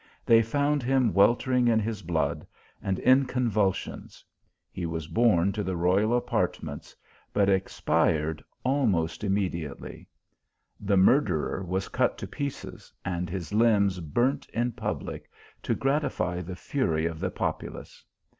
[0.25, 2.47] They found him weltering in his blood,
[2.81, 4.23] and in con vulsions.
[4.71, 6.95] He was borne to the royal apartments,
[7.31, 10.07] but expired almost immediately.
[10.79, 15.29] The murderer was cut to pieces, and his limbs burnt in public,
[15.61, 18.03] to gratify the fury of the populace.